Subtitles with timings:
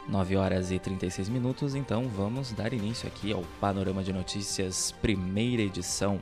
[0.08, 5.62] 9 horas e 36 minutos, então vamos dar início aqui ao Panorama de Notícias, primeira
[5.62, 6.20] edição.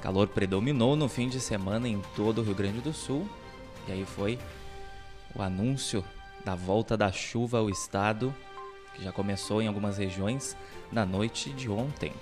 [0.00, 3.28] Calor predominou no fim de semana em todo o Rio Grande do Sul,
[3.86, 4.38] e aí foi
[5.34, 6.04] o anúncio
[6.44, 8.34] da volta da chuva ao estado,
[8.94, 10.56] que já começou em algumas regiões
[10.90, 12.12] na noite de ontem.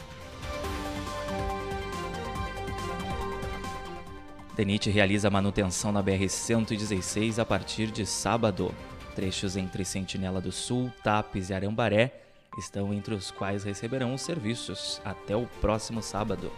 [4.57, 8.75] DENIT realiza manutenção na BR-116 a partir de sábado.
[9.15, 12.23] Trechos entre Sentinela do Sul, Tapes e Arambaré
[12.59, 16.51] estão entre os quais receberão os serviços até o próximo sábado.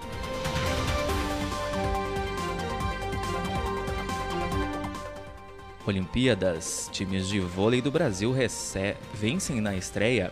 [5.89, 8.35] Olimpíadas, times de vôlei do Brasil
[9.15, 10.31] vencem na estreia.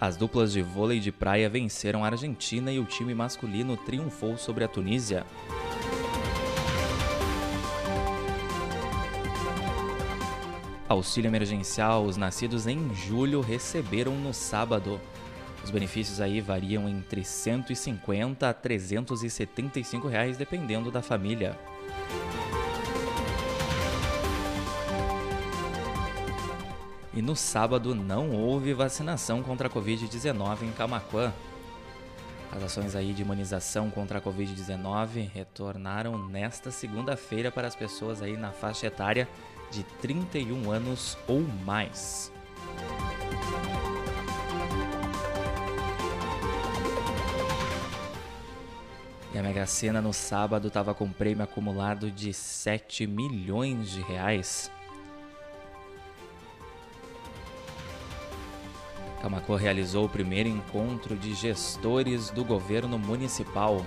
[0.00, 4.64] As duplas de vôlei de praia venceram a Argentina e o time masculino triunfou sobre
[4.64, 5.26] a Tunísia.
[10.88, 14.98] Auxílio emergencial, os nascidos em julho receberam no sábado.
[15.62, 21.54] Os benefícios aí variam entre 150 a 375 reais, dependendo da família.
[27.16, 31.32] E no sábado não houve vacinação contra a Covid-19 em Camaquã.
[32.54, 38.36] As ações aí de imunização contra a Covid-19 retornaram nesta segunda-feira para as pessoas aí
[38.36, 39.26] na faixa etária
[39.70, 42.30] de 31 anos ou mais.
[49.32, 54.70] E a Mega Sena no sábado estava com prêmio acumulado de 7 milhões de reais.
[59.26, 63.84] Camacô realizou o primeiro encontro de gestores do governo municipal.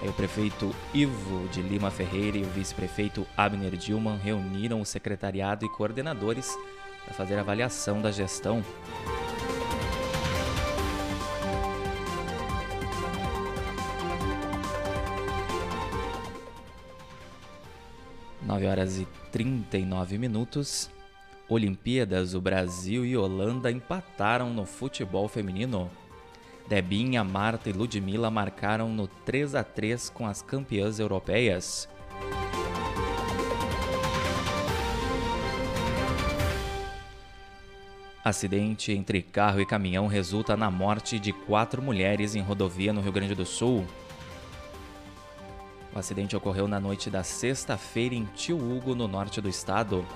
[0.00, 5.66] Aí o prefeito Ivo de Lima Ferreira e o vice-prefeito Abner Dilman reuniram o secretariado
[5.66, 6.56] e coordenadores
[7.04, 8.64] para fazer a avaliação da gestão.
[18.40, 20.90] Nove horas e 39 minutos.
[21.50, 25.90] Olimpíadas, o Brasil e Holanda empataram no futebol feminino.
[26.68, 31.88] Debinha, Marta e Ludmilla marcaram no 3 a 3 com as campeãs europeias.
[38.24, 43.10] Acidente entre carro e caminhão resulta na morte de quatro mulheres em rodovia no Rio
[43.10, 43.84] Grande do Sul.
[45.92, 50.06] O acidente ocorreu na noite da sexta-feira em Tio Hugo, no norte do estado.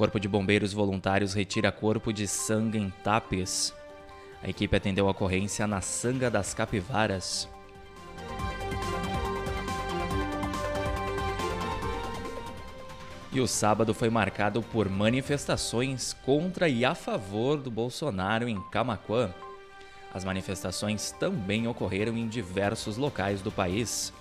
[0.00, 3.74] Corpo de Bombeiros Voluntários retira corpo de sangue em Tapes.
[4.42, 7.46] A equipe atendeu a ocorrência na Sanga das Capivaras.
[13.30, 19.34] E o sábado foi marcado por manifestações contra e a favor do Bolsonaro em Camaquã.
[20.14, 24.14] As manifestações também ocorreram em diversos locais do país.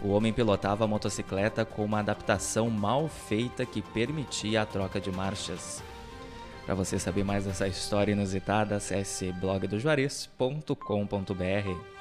[0.02, 5.12] O homem pilotava a motocicleta com uma adaptação mal feita que permitia a troca de
[5.12, 5.84] marchas.
[6.66, 12.00] Para você saber mais dessa história inusitada, acesse blogdojuarez.com.br.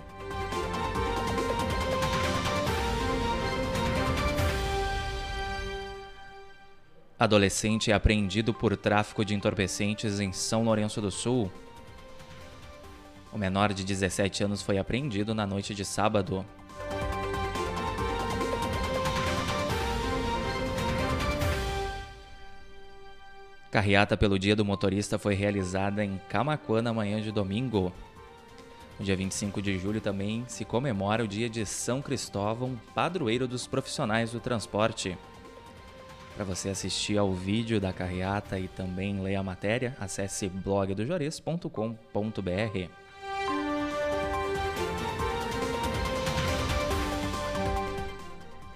[7.18, 11.52] Adolescente é apreendido por tráfico de entorpecentes em São Lourenço do Sul.
[13.32, 16.44] O menor de 17 anos foi apreendido na noite de sábado.
[23.70, 27.92] Carreata pelo Dia do Motorista foi realizada em Camacuã na manhã de domingo.
[28.98, 33.66] No dia 25 de julho também se comemora o dia de São Cristóvão, padroeiro dos
[33.66, 35.16] profissionais do transporte.
[36.34, 43.07] Para você assistir ao vídeo da carreata e também ler a matéria, acesse blogdojores.com.br.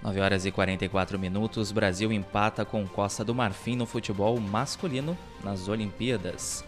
[0.02, 5.68] 9 horas e 44 minutos, Brasil empata com Costa do Marfim no futebol masculino nas
[5.68, 6.64] Olimpíadas.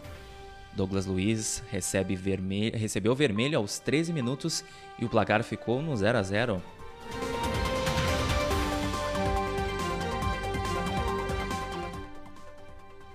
[0.73, 4.65] Douglas Luiz recebe vermelho, recebeu vermelho aos 13 minutos
[5.01, 6.63] e o placar ficou no 0 a 0.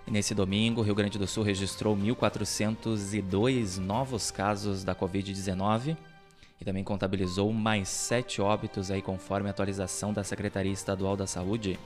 [0.05, 5.95] E nesse domingo, Rio Grande do Sul registrou 1.402 novos casos da Covid-19
[6.59, 11.79] e também contabilizou mais sete óbitos aí conforme a atualização da Secretaria Estadual da Saúde.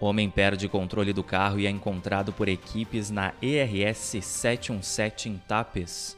[0.00, 6.16] Homem perde controle do carro e é encontrado por equipes na ERS 717 em Tapes.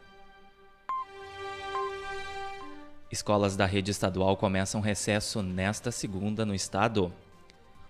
[3.09, 7.13] Escolas da rede estadual começam recesso nesta segunda no estado.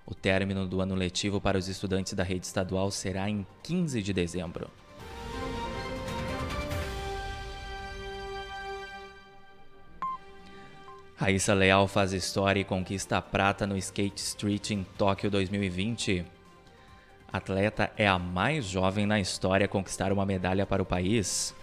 [0.05, 4.13] O término do ano letivo para os estudantes da rede estadual será em 15 de
[4.13, 4.71] dezembro.
[11.23, 16.27] Raíssa Leal faz história e conquista a prata no Skate Street em Tóquio 2020.
[17.33, 21.55] A atleta é a mais jovem na história a conquistar uma medalha para o país.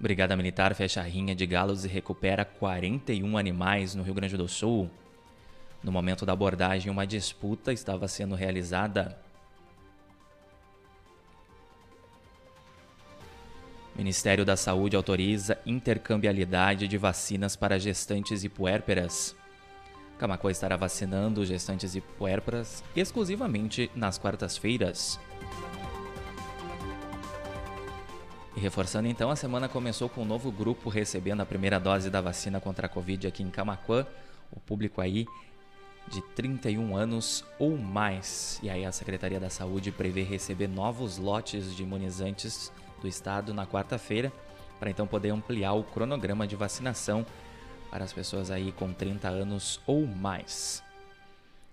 [0.00, 4.48] Brigada Militar fecha a rinha de galos e recupera 41 animais no Rio Grande do
[4.48, 4.90] Sul.
[5.82, 9.25] No momento da abordagem, uma disputa estava sendo realizada.
[13.96, 19.34] Ministério da Saúde autoriza intercambialidade de vacinas para gestantes e puérperas.
[20.18, 25.18] Camacuã estará vacinando gestantes e puérperas exclusivamente nas quartas-feiras.
[28.54, 32.20] E reforçando então, a semana começou com um novo grupo recebendo a primeira dose da
[32.20, 34.06] vacina contra a Covid aqui em Camacuã.
[34.52, 35.26] O público aí
[36.08, 38.60] de 31 anos ou mais.
[38.62, 42.70] E aí a Secretaria da Saúde prevê receber novos lotes de imunizantes
[43.06, 44.32] do estado na quarta-feira,
[44.80, 47.24] para então poder ampliar o cronograma de vacinação
[47.90, 50.82] para as pessoas aí com 30 anos ou mais.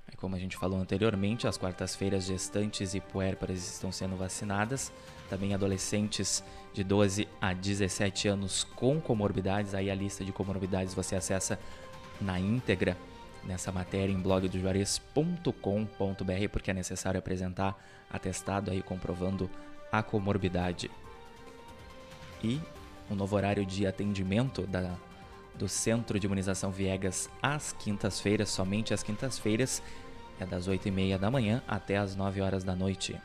[0.07, 4.93] Aí, como a gente falou anteriormente, as quartas-feiras gestantes e puérperas estão sendo vacinadas,
[5.27, 11.15] também adolescentes de 12 a 17 anos com comorbidades, aí a lista de comorbidades você
[11.15, 11.59] acessa
[12.21, 12.95] na íntegra
[13.43, 17.75] nessa matéria em blogdojuarez.com.br, porque é necessário apresentar
[18.09, 19.49] atestado aí comprovando
[19.91, 20.89] a comorbidade
[22.43, 22.61] e
[23.09, 24.95] um novo horário de atendimento da,
[25.55, 29.81] do Centro de Imunização Viegas às quintas-feiras, somente às quintas-feiras,
[30.39, 33.19] é das 8h30 da manhã até as 9 horas da noite.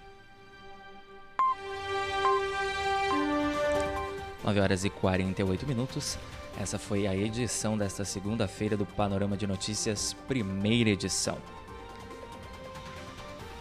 [4.44, 6.18] 9 horas e 48 minutos.
[6.60, 11.38] Essa foi a edição desta segunda-feira do Panorama de Notícias, primeira edição.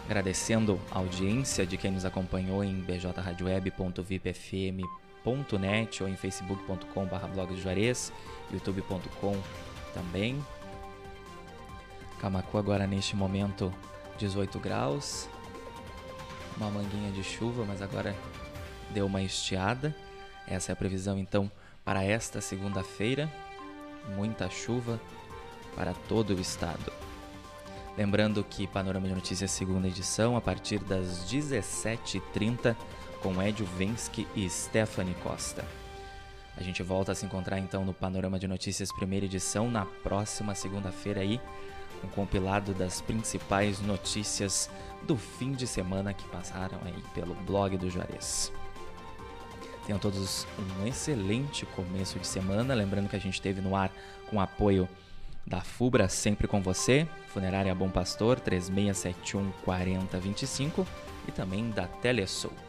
[0.06, 7.54] Agradecendo a audiência de quem nos acompanhou em bjradioweb.vipfm.com facebook.net ou em facebook.com blog
[8.50, 9.36] youtube.com
[9.92, 10.44] também.
[12.20, 13.72] Camacu agora neste momento
[14.18, 15.28] 18 graus,
[16.56, 18.14] uma manguinha de chuva, mas agora
[18.90, 19.94] deu uma estiada.
[20.46, 21.50] Essa é a previsão então
[21.84, 23.32] para esta segunda-feira.
[24.16, 25.00] Muita chuva
[25.76, 26.92] para todo o estado.
[27.96, 32.74] Lembrando que Panorama de Notícias segunda edição a partir das 17h30
[33.22, 35.64] com Edio Vensky e Stephanie Costa.
[36.56, 40.54] A gente volta a se encontrar então no Panorama de Notícias primeira edição na próxima
[40.54, 41.40] segunda-feira aí,
[42.02, 44.68] um compilado das principais notícias
[45.06, 48.52] do fim de semana que passaram aí pelo blog do Juarez.
[49.86, 50.46] Tenham todos
[50.80, 53.90] um excelente começo de semana, lembrando que a gente teve no ar
[54.28, 54.88] com apoio
[55.46, 60.86] da FUBRA sempre com você, Funerária Bom Pastor 3671 4025
[61.26, 62.67] e também da Telesul.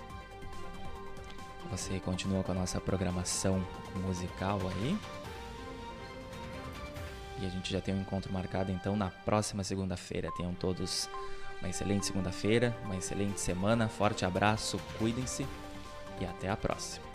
[1.72, 4.98] Você continua com a nossa programação musical aí.
[7.42, 10.32] E a gente já tem um encontro marcado então na próxima segunda-feira.
[10.36, 11.10] Tenham todos
[11.62, 13.88] uma excelente segunda-feira, uma excelente semana.
[13.88, 15.46] Forte abraço, cuidem-se
[16.20, 17.09] e até a próxima.